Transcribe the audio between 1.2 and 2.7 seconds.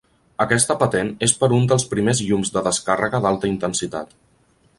és per un dels primers llums de